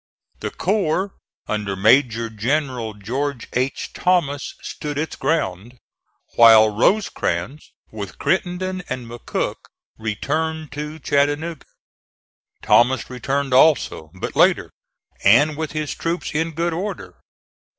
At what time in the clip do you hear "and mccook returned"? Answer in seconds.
8.89-10.71